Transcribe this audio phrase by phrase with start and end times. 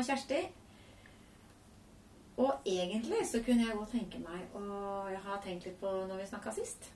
[0.00, 0.40] og Kjersti.
[2.40, 6.22] Og egentlig så kunne jeg godt tenke meg Og jeg har tenkt litt på når
[6.22, 6.88] vi snakka sist.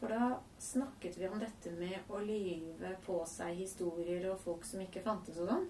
[0.00, 4.82] For da snakket vi om dette med å lyve på seg historier og folk som
[4.82, 5.68] ikke fantes og sånn.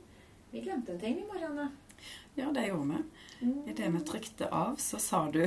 [0.53, 1.69] Vi glemte en ting, vi, Marianne.
[2.35, 3.51] Ja, det gjorde vi.
[3.71, 5.45] Idet vi trykte av, så sa du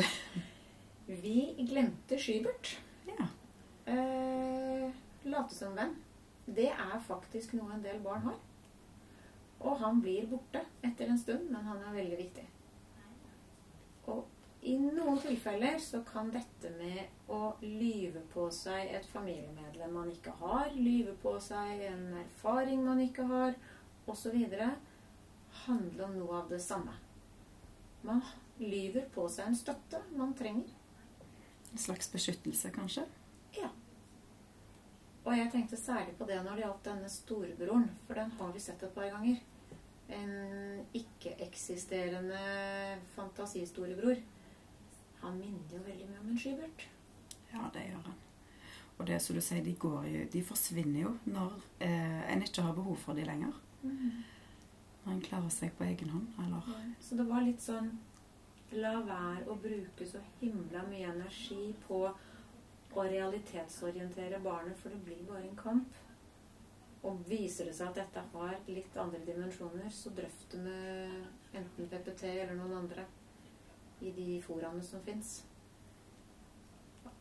[1.23, 2.75] Vi glemte Skybert.
[3.09, 3.27] Ja.
[3.89, 4.94] Eh,
[5.25, 5.97] late som venn.
[6.45, 8.38] Det er faktisk noe en del barn har.
[9.65, 12.45] Og han blir borte etter en stund, men han er veldig viktig.
[14.13, 14.25] Og
[14.65, 20.33] i noen tilfeller så kan dette med å lyve på seg et familiemedlem man ikke
[20.39, 23.57] har, lyve på seg en erfaring man ikke har,
[24.09, 24.38] osv.,
[25.66, 26.93] handle om noe av det samme.
[28.05, 28.21] Man
[28.57, 30.73] lyver på seg en støtte man trenger.
[31.71, 33.05] En slags beskyttelse, kanskje?
[33.57, 33.69] Ja.
[35.25, 38.61] Og jeg tenkte særlig på det når det gjaldt denne storebroren, for den har vi
[38.61, 39.41] sett et par ganger.
[40.14, 42.42] En ikke-eksisterende
[43.16, 44.22] fantasistorebror.
[45.23, 46.86] Han minner jo veldig mye om en skybert.
[47.53, 48.22] Ja, det gjør han.
[48.97, 52.64] Og det som du sier, de, går jo, de forsvinner jo når eh, en ikke
[52.64, 53.56] har behov for dem lenger.
[53.81, 56.69] Når en klarer seg på egen hånd, eller
[57.02, 57.92] Så det var litt sånn
[58.75, 65.22] La være å bruke så himla mye energi på å realitetsorientere barnet, for det blir
[65.28, 66.00] bare en kamp.
[67.06, 71.89] Og viser det seg at dette har litt andre dimensjoner, så drøft det med enten
[71.92, 73.06] PPT eller noen andre
[74.02, 75.38] i de foraene som fins.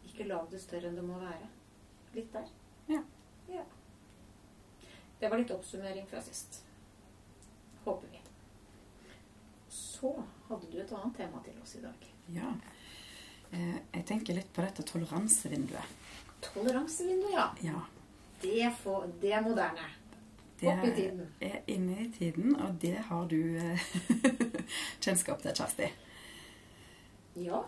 [0.08, 1.48] Ikke lag det større enn det må være.
[2.14, 2.48] Litt der.
[2.88, 3.00] Ja.
[3.50, 3.64] ja.
[5.20, 6.62] Det var litt oppsummering fra sist.
[7.84, 8.20] Håper vi.
[9.68, 10.14] Så
[10.48, 12.08] hadde du et annet tema til oss i dag.
[12.34, 12.52] Ja.
[13.50, 15.92] Eh, jeg tenker litt på dette toleransevinduet.
[16.44, 17.48] Toleransevinduet, ja.
[17.64, 17.82] Ja.
[18.42, 19.86] Det, for, det er moderne.
[20.60, 21.22] Det Opp i tiden.
[21.40, 23.86] Det er inne i tiden, og det har du eh,
[25.04, 25.88] kjennskap til, Kjersti.
[27.42, 27.62] Ja.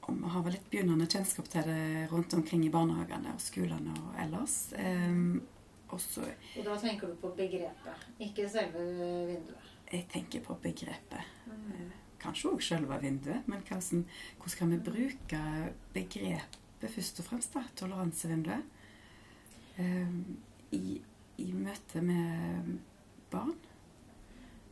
[0.00, 3.94] Og vi har vel litt begynnende kjennskap til det rundt omkring i barnehagene og skolene
[3.98, 4.56] og ellers.
[4.78, 5.42] Um,
[5.90, 6.22] også,
[6.58, 8.84] Og da tenker du på begrepet, ikke selve
[9.26, 9.70] vinduet.
[9.90, 11.32] Jeg tenker på begrepet.
[11.50, 11.88] Mm.
[12.20, 14.04] Kanskje òg selve vinduet, men hvordan,
[14.38, 15.40] hvordan kan vi bruke
[15.94, 18.78] begrepet først og fremst, da, toleransevinduet,
[20.76, 21.00] i,
[21.38, 22.78] i møte med
[23.30, 23.56] barn?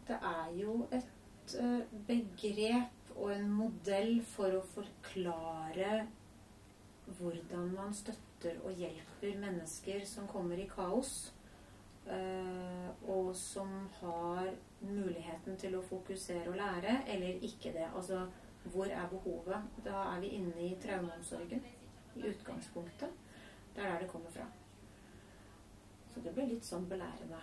[0.08, 6.06] Det er jo et eh, begrep og en modell for å forklare
[7.18, 11.32] hvordan man støtter og hjelper mennesker som kommer i kaos,
[12.06, 17.88] eh, og som har muligheten til å fokusere og lære, eller ikke det.
[17.94, 18.26] Altså,
[18.68, 19.68] hvor er behovet?
[19.84, 21.64] Da er vi inne i traumeomsorgen
[22.16, 23.12] i utgangspunktet.
[23.74, 24.48] Det er der det kommer fra.
[26.18, 27.38] Så det blir litt sånn belærende.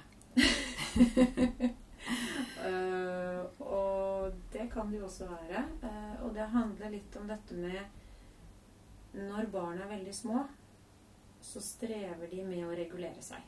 [2.59, 3.45] uh,
[3.79, 5.61] og det kan det jo også være.
[5.79, 10.41] Uh, og det handler litt om dette med Når barn er veldig små,
[11.39, 13.47] så strever de med å regulere seg.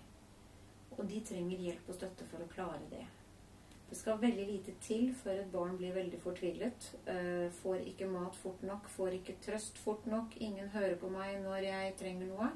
[0.95, 3.03] Og de trenger hjelp og støtte for å klare det.
[3.89, 6.87] Det skal veldig lite til før et barn blir veldig fortvilet.
[7.03, 10.39] Uh, får ikke mat fort nok, får ikke trøst fort nok.
[10.39, 12.51] Ingen hører på meg når jeg trenger noe.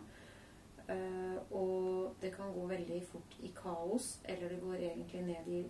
[0.89, 5.61] Eh, og det kan gå veldig fort i kaos, eller det går egentlig ned i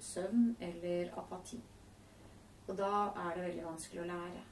[0.00, 1.60] søvn eller apati.
[2.68, 4.42] Og da er det veldig vanskelig å lære.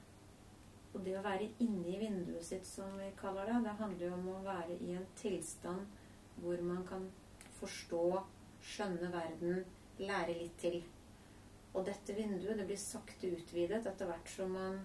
[0.95, 4.15] Og det å være inne i vinduet sitt, som vi kaller det, det handler jo
[4.17, 5.87] om å være i en tilstand
[6.43, 7.05] hvor man kan
[7.59, 8.05] forstå,
[8.63, 9.65] skjønne verden,
[9.99, 10.81] lære litt til.
[11.75, 14.81] Og dette vinduet det blir sakte utvidet etter hvert som man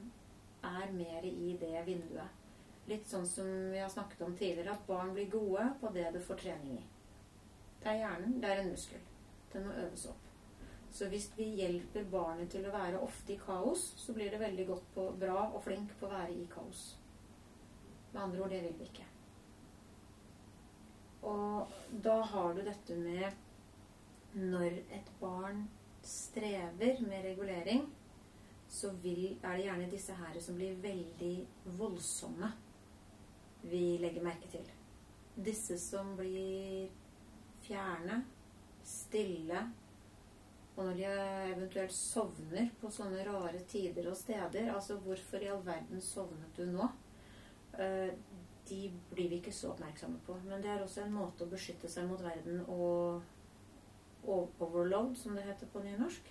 [0.64, 2.43] er mer i det vinduet.
[2.90, 6.20] Litt sånn som vi har snakket om tidligere, at barn blir gode på det du
[6.24, 6.84] får trening i.
[7.84, 8.40] Det er hjernen.
[8.42, 9.06] Det er en muskel.
[9.54, 10.28] Den må øves opp.
[10.94, 14.68] Så hvis vi hjelper barnet til å være ofte i kaos, så blir det veldig
[14.68, 16.84] godt på, bra og flink på å være i kaos.
[18.12, 19.08] Med andre ord, det vil vi ikke.
[21.32, 25.64] Og da har du dette med når et barn
[26.04, 27.88] strever med regulering,
[28.70, 31.36] så vil, er det gjerne disse her som blir veldig
[31.80, 32.52] voldsomme
[33.64, 34.66] vi legger merke til.
[35.36, 36.90] Disse som blir
[37.64, 38.22] fjerne,
[38.84, 39.62] stille,
[40.74, 41.10] og når de
[41.54, 46.66] eventuelt sovner på sånne rare tider og steder Altså, hvorfor i all verden sovnet du
[46.66, 46.88] nå?
[47.78, 48.10] Eh,
[48.70, 48.80] De
[49.12, 50.38] blir vi ikke så oppmerksomme på.
[50.48, 53.22] Men det er også en måte å beskytte seg mot verden og
[54.24, 56.30] overload, som det heter på nynorsk.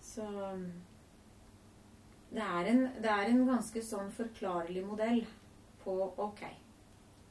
[0.00, 0.24] Så
[2.30, 5.24] det er, en, det er en ganske sånn forklarlig modell
[5.88, 5.96] på
[6.28, 6.44] OK,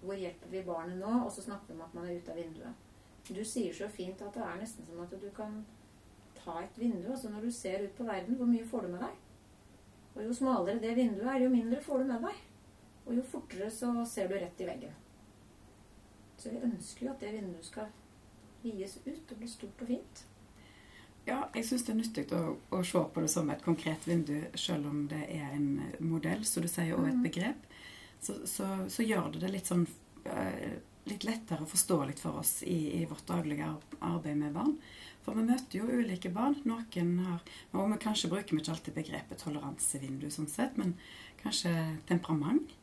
[0.01, 1.13] hvor hjelper vi barnet nå?
[1.23, 2.83] Og så snakker vi om at man er ute av vinduet.
[3.27, 5.57] Du sier så fint at det er nesten som at du kan
[6.37, 7.09] ta et vindu.
[7.11, 9.17] Altså når du ser ut på verden, hvor mye får du med deg?
[10.15, 12.39] Og jo smalere det vinduet er, jo mindre får du med deg.
[13.05, 14.95] Og jo fortere så ser du rett i veggen.
[16.37, 17.91] Så vi ønsker jo at det vinduet skal
[18.63, 20.23] vies ut og bli stort og fint.
[21.27, 24.37] Ja, jeg syns det er nyttig å, å, se på det som et konkret vindu,
[24.55, 27.23] selv om det er en modell, så du sier, og et Mhm.
[27.25, 27.65] begrep.
[28.21, 29.85] Så, så, så gjør det det litt sånn
[30.25, 30.77] eh,
[31.07, 33.69] litt lettere forståelig for oss i, i vårt daglige
[33.99, 34.73] arbeid med barn.
[35.23, 36.55] For vi møter jo ulike barn.
[36.67, 40.95] Noen har Og vi kanskje bruker vi ikke alltid begrepet toleransevindu sånn sett, men
[41.43, 41.73] kanskje
[42.07, 42.75] temperament.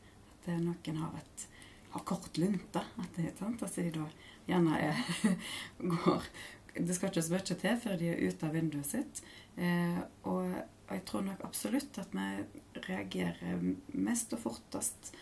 [0.45, 1.47] At noen har et
[1.95, 2.81] har kort lunte.
[2.99, 3.63] At det, sant?
[3.63, 4.05] Altså de da
[4.49, 5.01] gjerne er,
[5.95, 6.29] går
[6.75, 9.21] Det skal ikke så mye til før de er ute av vinduet sitt.
[9.55, 10.49] Eh, og,
[10.87, 13.61] og jeg tror nok absolutt at vi reagerer
[13.93, 15.13] mest og fortest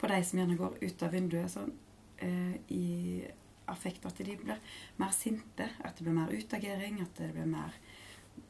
[0.00, 1.72] på de som gjerne går ut av vinduet sånn,
[2.18, 3.24] eh, i
[3.70, 4.04] affekt.
[4.06, 4.58] At de blir
[4.98, 7.72] mer sinte, at det blir mer utagering, at det blir mer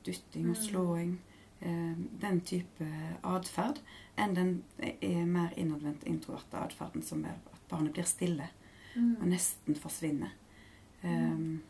[0.04, 0.62] dytting og Mm.
[0.62, 1.18] slåing.
[1.60, 2.88] Eh, den type
[3.22, 3.78] atferd
[4.18, 8.48] enn den er mer innadvendte, introverte atferden som er at barnet blir stille
[9.20, 10.30] og nesten forsvinner.
[11.04, 11.62] Um,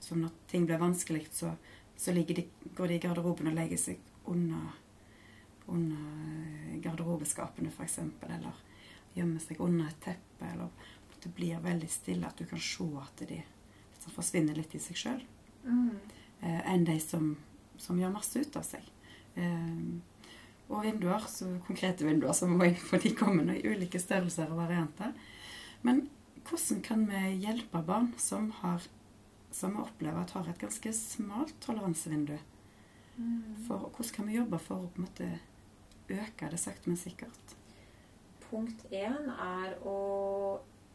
[0.00, 1.56] så når ting blir vanskelig, så,
[1.96, 3.98] så de, går de i garderoben og legger seg
[4.30, 4.72] under,
[5.66, 7.98] under garderobeskapene, f.eks.,
[8.28, 8.60] eller
[9.14, 10.70] gjemmer seg under et teppe, eller
[11.12, 14.82] at det blir veldig stille, at du kan se at de liksom forsvinner litt i
[14.82, 15.22] seg sjøl,
[15.62, 15.90] Mm.
[16.42, 17.36] eh, enn de som,
[17.78, 18.82] som gjør masse ut av seg.
[19.38, 19.76] Eh,
[20.72, 24.58] og vinduer, så konkrete vinduer som må inn på, de kommer i ulike størrelser og
[24.64, 25.12] varianter.
[25.82, 26.08] Men
[26.48, 28.82] hvordan kan vi hjelpe barn som, har,
[29.54, 32.38] som vi opplever at har et ganske smalt toleransevindu?
[33.22, 33.56] Mm.
[33.66, 35.28] For, hvordan kan vi jobbe for å på en måte
[36.10, 37.54] øke det sakte, men sikkert?
[38.48, 39.98] Punkt én er å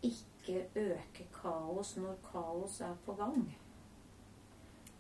[0.06, 3.48] ikke øke kaos når kaos er på gang.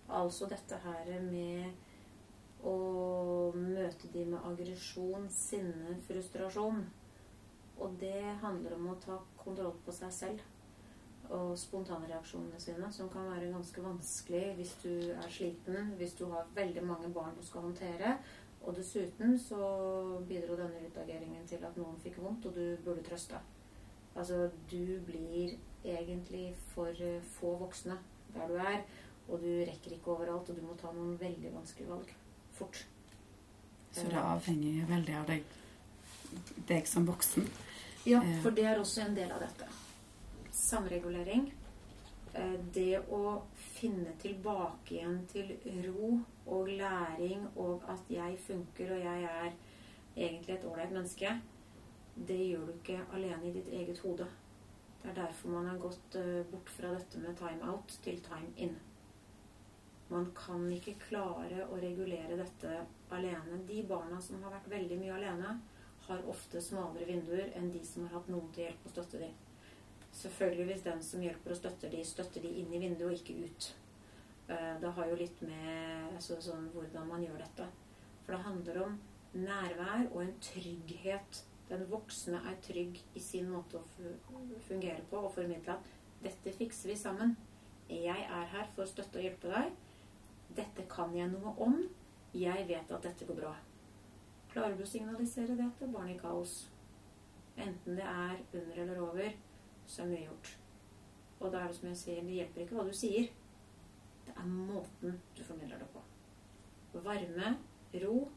[0.07, 6.85] Altså dette her med å møte de med aggresjon, sinne, frustrasjon.
[7.77, 10.45] Og det handler om å ta kontroll på seg selv
[11.29, 16.47] og spontanreaksjonene sine, som kan være ganske vanskelig hvis du er sliten, hvis du har
[16.55, 18.17] veldig mange barn du skal håndtere.
[18.67, 19.59] Og dessuten så
[20.27, 23.39] bidro denne utageringen til at noen fikk vondt, og du burde trøste.
[24.15, 25.53] Altså, du blir
[25.85, 27.97] egentlig for eh, få voksne
[28.33, 28.81] der du er,
[29.27, 32.13] og du rekker ikke overalt, og du må ta noen veldig vanskelige valg
[32.57, 32.85] fort.
[33.91, 35.43] Så det avhenger veldig av deg,
[36.69, 37.47] deg som voksen.
[38.05, 38.41] Ja, Eh.
[38.43, 39.65] for det er også en del av dette.
[40.57, 41.53] Samregulering.
[42.33, 45.53] Eh, Det å finne tilbake igjen til
[45.85, 46.09] ro
[46.45, 49.53] og læring og at jeg funker og jeg er
[50.15, 51.31] egentlig et ålreit menneske,
[52.27, 54.27] det gjør du ikke alene i ditt eget hode.
[55.01, 58.53] Det er derfor man har gått eh, bort fra dette med time out til time
[58.57, 58.75] in.
[60.09, 62.79] Man kan ikke klare å regulere dette
[63.11, 63.61] alene.
[63.67, 65.57] De barna som har vært veldig mye alene,
[66.07, 69.46] har ofte smalere vinduer enn de som har hatt noen til hjelp og støtte dem.
[70.17, 73.35] Selvfølgelig hvis den som hjelper og støtter de, støtter de inn i vinduet og ikke
[73.45, 73.67] ut.
[74.49, 77.67] Eh, Det har jo litt med altså, sånn, hvordan man gjør dette.
[78.25, 78.97] For det handler om
[79.37, 81.43] nærvær og en trygghet.
[81.69, 84.09] Den voksne er trygg i sin måte å
[84.69, 85.91] fungere på og formidle at
[86.23, 87.35] 'dette fikser vi sammen'.
[87.89, 89.71] Jeg er her for å støtte og hjelpe deg.
[90.55, 91.89] Dette kan jeg noe om.
[92.33, 93.55] Jeg vet at dette går bra.
[94.49, 96.69] Klarer du å signalisere det til barn i kaos?
[97.57, 99.31] Enten det er under eller over,
[99.87, 100.57] så mye gjort.
[101.39, 103.29] Og da er det som jeg sier, det hjelper ikke hva du sier.
[104.27, 106.03] Det er måten du formidler det på.
[107.05, 107.53] Varme,
[108.03, 108.27] ro.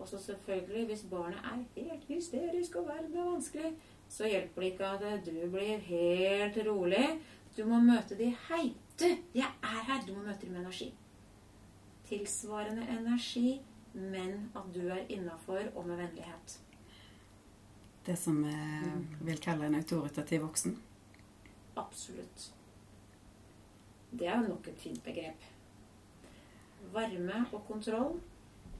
[0.00, 3.74] Og så selvfølgelig, hvis barnet er helt hysterisk og verden er vanskelig,
[4.08, 7.04] så hjelper det ikke at du blir helt rolig.
[7.56, 10.00] Du må møte de Hei, du, jeg er her.
[10.06, 10.94] Du må møte dem med energi.
[12.08, 13.60] Tilsvarende energi,
[13.94, 16.60] men at du er innafor og med vennlighet.
[18.10, 18.54] Det som vi
[19.20, 20.72] vil kalle en autoritativ voksen.
[21.78, 22.48] Absolutt.
[24.10, 25.44] Det er nok et fint begrep.
[26.90, 28.18] Varme og kontroll.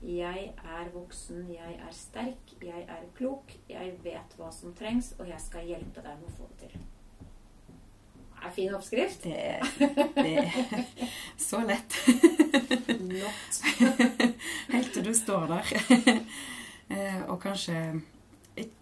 [0.02, 5.30] Jeg er voksen, jeg er sterk, jeg er klok, jeg vet hva som trengs, og
[5.30, 6.84] jeg skal hjelpe deg med å få det til.
[8.34, 9.30] Det er fin oppskrift.
[9.30, 9.34] Det
[10.18, 10.86] det er
[11.48, 12.02] så lett.
[14.74, 15.76] Helt til du står der
[16.90, 18.00] eh, og kanskje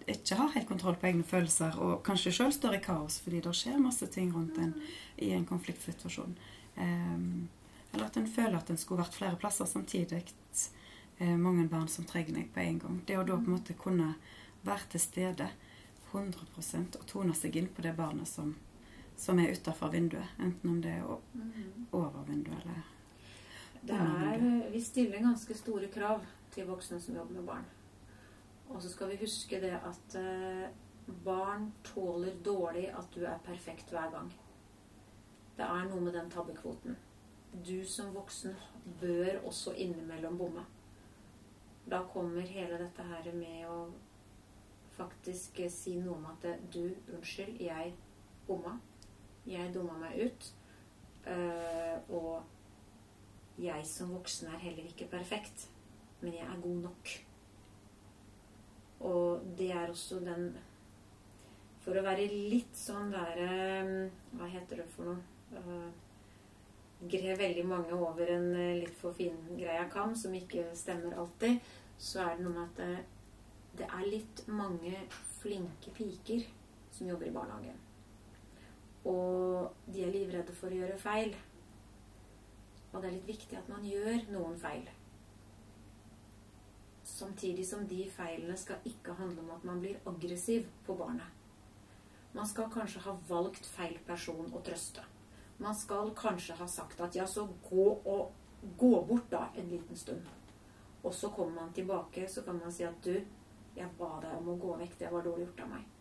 [0.08, 3.54] ikke har helt kontroll på egne følelser, og kanskje sjøl står i kaos fordi det
[3.54, 4.75] skjer masse ting rundt en
[5.18, 6.37] i en konfliktsituasjon.
[6.76, 7.18] Eh,
[7.92, 10.25] eller at en føler at en skulle vært flere plasser samtidig.
[11.18, 13.00] Eh, mange barn som trenger deg på en gang.
[13.06, 14.14] Det å da på en måte kunne
[14.62, 15.49] være til stede
[16.12, 18.54] 100% og tone seg inn på det barnet som,
[19.16, 21.02] som er utafor vinduet, enten om det er
[21.35, 21.87] Mhm.
[21.92, 22.82] over vinduet eller
[23.82, 26.23] Det er, vi stiller ganske store krav
[26.54, 27.64] til voksne som jobber med barn.
[28.68, 30.68] Og så skal vi huske det at eh,
[31.25, 34.32] barn tåler dårlig at du er perfekt hver gang.
[35.56, 36.98] Det er noe med den tabbekvoten.
[37.66, 38.54] Du som voksen
[39.00, 40.66] bør også innimellom bomme.
[41.90, 43.78] Da kommer hele dette her med å
[44.98, 46.44] faktisk si noe om at
[46.75, 47.94] du, unnskyld, jeg
[48.46, 48.76] bomma.
[49.48, 50.50] Jeg dumma meg ut.
[51.28, 52.44] Eh, og
[53.58, 55.70] jeg som voksen er heller ikke perfekt,
[56.20, 57.27] men jeg er god nok.
[59.07, 60.50] Og det er også den
[61.85, 63.93] For å være litt sånn der eh,
[64.35, 65.90] Hva heter det for noe?
[67.09, 68.49] Grer veldig mange over en
[68.81, 71.61] litt for fin greia kam, som ikke stemmer alltid,
[71.95, 73.05] så er det noe med at det,
[73.78, 75.05] det er litt mange
[75.38, 76.43] flinke piker
[76.90, 77.78] som jobber i barnehagen.
[79.07, 81.37] Og de er livredde for å gjøre feil.
[82.90, 84.88] Og det er litt viktig at man gjør noen feil.
[87.18, 91.26] Samtidig som de feilene skal ikke handle om at man blir aggressiv på barnet.
[92.32, 95.02] Man skal kanskje ha valgt feil person å trøste.
[95.58, 99.98] Man skal kanskje ha sagt at ja, så gå og gå bort da en liten
[99.98, 100.30] stund.
[101.02, 103.16] Og så kommer man tilbake, så kan man si at du,
[103.75, 104.98] jeg ba deg om å gå vekk.
[105.02, 105.94] Det var dårlig gjort av meg.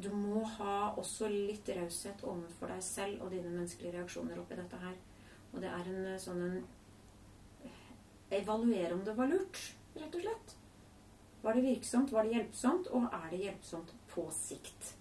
[0.00, 4.80] Du må ha også litt raushet overfor deg selv og dine menneskelige reaksjoner oppi dette
[4.80, 4.96] her.
[5.52, 6.60] Og det er en sånn en
[8.30, 9.60] evaluere om det var lurt,
[9.94, 10.56] rett og slett.
[11.42, 12.12] Var det virksomt?
[12.12, 12.90] Var det hjelpsomt?
[12.96, 14.94] Og er det hjelpsomt på sikt?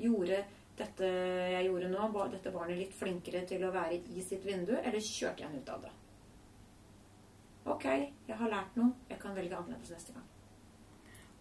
[0.00, 0.42] Gjorde
[0.80, 1.08] dette
[1.52, 5.44] jeg gjorde nå, dette barnet litt flinkere til å være i sitt vindu, eller kjørte
[5.44, 5.94] jeg den ut av det?
[7.70, 8.94] Ok, jeg har lært noe.
[9.10, 10.28] Jeg kan velge annerledes neste gang.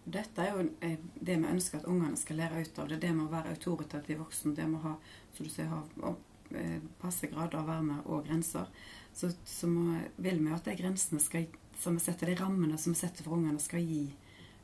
[0.10, 2.90] Dette er jo eh, det vi ønsker at ungene skal lære ut av.
[2.90, 4.56] Det er det med å være autoritativ voksen.
[4.58, 4.94] Det med å ha,
[5.36, 6.14] som du sier, ha
[7.02, 8.66] passe grader av varme og grenser
[9.14, 11.48] så, så må, vil vi at de grensene skal,
[11.80, 14.06] som vi setter, de rammene som vi setter for ungene, skal gi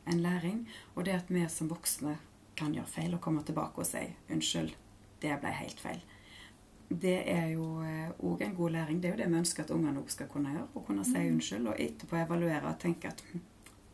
[0.05, 0.65] en læring.
[0.95, 2.17] Og det at vi som voksne
[2.55, 4.75] kan gjøre feil og komme tilbake og si 'unnskyld,
[5.21, 6.05] det ble helt feil'.
[6.87, 7.81] Det er jo
[8.21, 9.01] òg eh, en god læring.
[9.01, 10.67] Det er jo det vi ønsker at ungene òg skal kunne gjøre.
[10.75, 11.33] Å kunne si mm.
[11.33, 13.41] unnskyld, og etterpå evaluere og tenke at hm,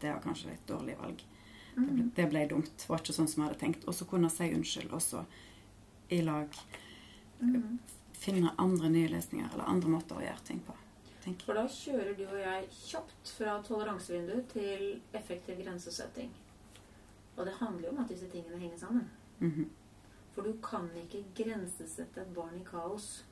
[0.01, 1.23] det var kanskje et dårlig valg.
[1.75, 2.11] Det ble, mm.
[2.15, 2.73] det ble dumt.
[2.77, 3.87] Det var ikke sånn som jeg hadde tenkt.
[3.87, 5.23] Og så kunne si unnskyld også
[6.11, 6.59] i lag.
[7.41, 7.79] Mm
[8.21, 10.75] finne andre nye løsninger eller andre måter å gjøre ting på.
[11.21, 11.43] Tenk.
[11.45, 14.85] For da kjører du og jeg kjapt fra toleransevindu til
[15.17, 16.31] effektiv grensesetting.
[17.37, 19.09] Og det handler jo om at disse tingene henger sammen.
[19.39, 19.69] Mm -hmm.
[20.33, 23.25] For du kan ikke grensesette et barn i kaos.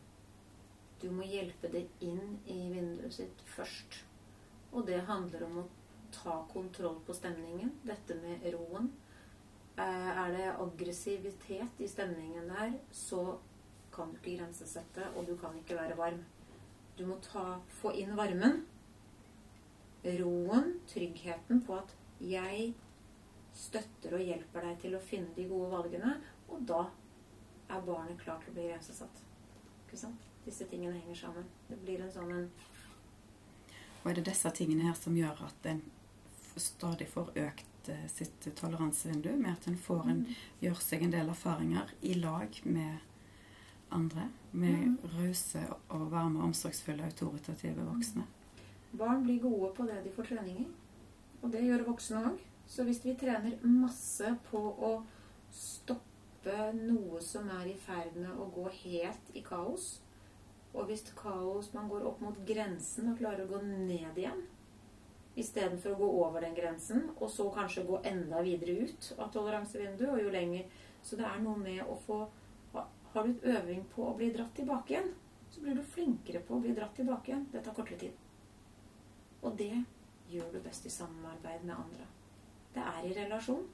[1.02, 4.06] Du må hjelpe det inn i vinduet sitt først.
[4.72, 5.68] Og det handler om å
[6.12, 7.72] ta kontroll på stemningen.
[7.84, 8.92] Dette med roen.
[9.78, 13.40] Eh, er det aggressivitet i stemningen der, så
[14.00, 16.22] kan du ikke grensesette, og du kan ikke være varm.
[16.98, 18.64] Du må ta, få inn varmen,
[20.20, 21.92] roen, tryggheten på at
[22.24, 22.72] jeg
[23.56, 26.16] støtter og hjelper deg til å finne de gode valgene,
[26.50, 26.86] og da
[27.70, 29.24] er barnet klart til å bli grensesatt.
[29.86, 30.28] Ikke sant?
[30.46, 31.48] Disse tingene henger sammen.
[31.68, 32.52] Det blir en sånn en
[34.00, 35.82] Og er det disse tingene her som gjør at en
[36.56, 40.38] stadig får økt eh, sitt toleransevindu, med at en får en, mm.
[40.64, 43.09] gjør seg en del erfaringer i lag med
[43.96, 44.98] andre med mm.
[45.18, 48.26] rause og varme, omsorgsfulle, autoritative voksne.
[48.92, 50.68] Barn blir gode på det de får trening i.
[51.42, 52.44] Og det gjør voksne òg.
[52.70, 54.92] Så hvis vi trener masse på å
[55.54, 60.00] stoppe noe som er i ferd med å gå helt i kaos,
[60.74, 64.44] og hvis kaos man går opp mot grensen og klarer å gå ned igjen
[65.40, 70.12] istedenfor å gå over den grensen, og så kanskje gå enda videre ut av toleransevinduet,
[70.12, 72.26] og jo lenger Så det er noe med å få
[73.14, 75.12] har du et øving på å bli dratt tilbake igjen,
[75.50, 77.48] så blir du flinkere på å bli dratt tilbake igjen.
[77.52, 78.14] Det tar kortere tid.
[79.42, 79.74] Og det
[80.30, 82.06] gjør du best i samarbeid med andre.
[82.76, 83.66] Det er i relasjon.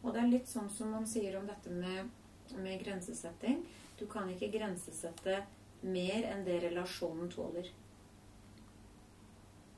[0.00, 2.08] Og det er litt sånn som man sier om dette med,
[2.56, 3.62] med grensesetting.
[4.00, 5.42] Du kan ikke grensesette
[5.82, 7.68] mer enn det relasjonen tåler.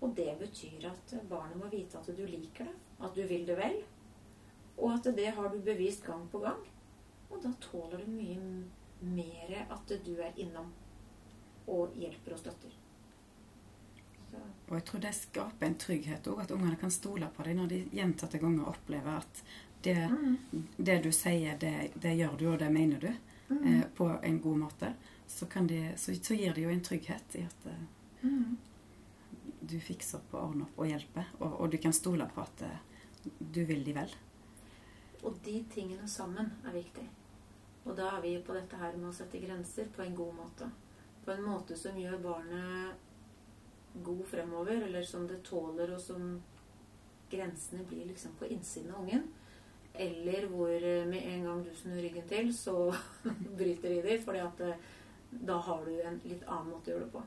[0.02, 3.58] Og det betyr at barnet må vite at du liker det, at du vil det
[3.58, 3.82] vel,
[4.78, 6.62] og at det har du bevist gang på gang.
[7.32, 8.38] Og da tåler du mye
[9.02, 10.70] mer at du er innom
[11.72, 12.78] og hjelper og støtter.
[14.30, 14.40] Så.
[14.68, 17.70] Og jeg tror det skaper en trygghet òg, at ungene kan stole på deg når
[17.72, 19.42] de gjentatte ganger opplever at
[19.82, 20.62] det, mm.
[20.76, 23.10] det du sier, det, det, gjør du, og det mener du,
[23.48, 23.62] mm.
[23.66, 24.92] eh, på en god måte.
[25.26, 27.80] Så, de, så, så, gir det jo en trygghet i at eh,
[28.22, 28.56] mm.
[29.60, 31.32] du fikser opp og ordner opp og hjelper.
[31.40, 32.78] Og, og, du kan stole på at eh,
[33.38, 34.14] du vil de vel.
[35.22, 37.08] Og de tingene sammen er viktig.
[37.84, 40.70] Og da er vi på dette her med å sette grenser på en god måte.
[41.24, 42.94] på en måte som gjør barnet
[43.94, 46.42] god fremover, eller som det tåler, og som
[47.30, 49.28] grensene blir liksom på innsiden av ungen.
[49.94, 52.94] Eller hvor eh, med en gang du snur ryggen til, så
[53.58, 54.22] bryter de dem.
[54.24, 54.76] fordi eh,
[55.30, 57.22] da har du en litt annen måte å gjøre det på.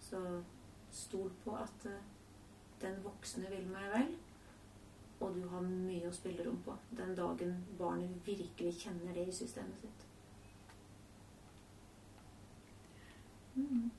[0.00, 0.22] Så
[0.92, 2.04] stol på at eh,
[2.80, 4.14] den voksne vil meg vel,
[5.20, 9.34] og du har mye å spille rom på den dagen barnet virkelig kjenner det i
[9.34, 10.04] systemet sitt.
[13.56, 13.90] Mm.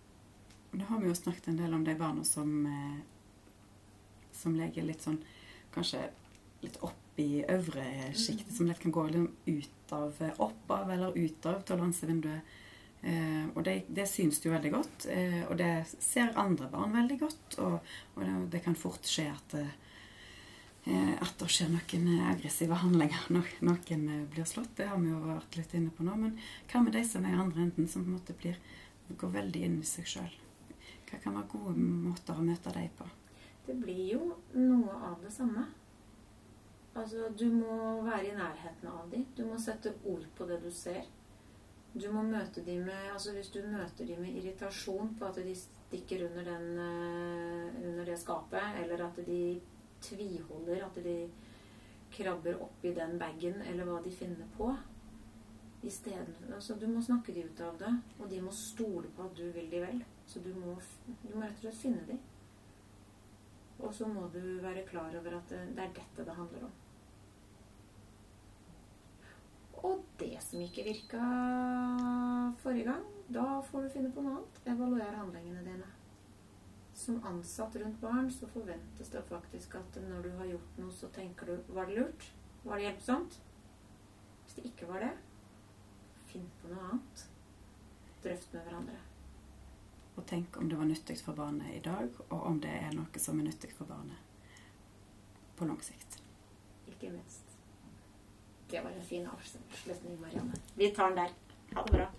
[0.78, 3.00] Nå har vi jo snakket en del om de barna som, eh,
[4.32, 5.20] som legger litt sånn
[5.78, 6.00] Kanskje
[6.64, 7.84] litt opp i øvre
[8.18, 12.56] sjiktet, som lett kan gå litt ut av, opp av eller ut av toleransevinduet.
[13.02, 17.20] Eh, og det, det syns jo veldig godt, eh, og det ser andre barn veldig
[17.22, 17.60] godt.
[17.64, 19.76] Og, og det, det, kan fort skje at, eh,
[20.88, 24.76] at det skjer noen aggressive handlinger når noen eh, blir slått.
[24.78, 26.16] Det har vi jo vært litt inne på nå.
[26.20, 26.38] Men
[26.72, 28.60] hva med de som er i andre enden, som på en måte blir,
[29.10, 30.38] går veldig inn i seg sjøl?
[31.08, 33.10] Hva kan være gode måter å møte dem på?
[33.68, 35.68] Det blir jo noe av det samme.
[36.98, 39.28] Altså, du må være i nærheten av dem.
[39.38, 41.06] Du må sette ord på det du ser.
[41.98, 45.54] Du må møte dem med altså Hvis du møter dem med irritasjon på at de
[45.58, 49.40] stikker under, den, uh, under det skapet, eller at de
[50.08, 51.18] tviholder, at de
[52.14, 54.72] krabber oppi den bagen, eller hva de finner på
[55.90, 59.38] Stedet, altså, Du må snakke de ut av det, og de må stole på at
[59.38, 60.02] du vil de vel.
[60.28, 60.74] Så du må,
[61.24, 62.20] du må rett og slett finne dem.
[63.80, 66.74] Og så må du være klar over at det er dette det handler om.
[69.88, 71.22] Og det som ikke virka
[72.64, 74.60] forrige gang, da får du finne på noe annet.
[74.74, 75.97] Evaluer handlingene dine.
[76.98, 81.10] Som ansatt rundt barn så forventes det faktisk at når du har gjort noe, så
[81.14, 82.30] tenker du Var det lurt?
[82.64, 83.38] Var det hjelpsomt?
[84.44, 85.12] Hvis det ikke var det,
[86.32, 87.26] finn på noe annet.
[88.24, 88.98] Drøft med hverandre.
[90.18, 93.22] Og tenk om det var nyttig for barnet i dag, og om det er noe
[93.22, 94.24] som er nyttig for barnet
[95.58, 96.20] på lang sikt.
[96.88, 97.58] Ikke minst.
[98.70, 100.54] Det var en fin avslutning, Marianne.
[100.76, 101.38] Vi tar den der.
[101.74, 102.10] Ha det bra.